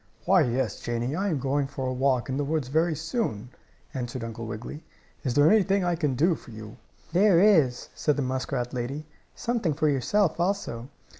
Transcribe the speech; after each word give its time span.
"Why, 0.25 0.41
yes, 0.41 0.79
Janie, 0.79 1.15
I 1.15 1.29
am 1.29 1.37
going 1.37 1.67
for 1.67 1.85
a 1.85 1.93
walk 1.93 2.27
in 2.27 2.35
the 2.35 2.43
woods 2.43 2.69
very 2.69 2.95
soon," 2.95 3.51
answered 3.93 4.23
Uncle 4.23 4.47
Wiggily. 4.47 4.83
"Is 5.23 5.35
there 5.35 5.47
anything 5.51 5.83
I 5.85 5.95
can 5.95 6.15
do 6.15 6.33
for 6.33 6.49
you?" 6.49 6.77
"There 7.13 7.39
is," 7.39 7.89
said 7.93 8.15
the 8.15 8.23
muskrat 8.23 8.73
lady. 8.73 9.05
"Something 9.35 9.75
for 9.75 9.87
yourself, 9.87 10.39
also." 10.39 10.89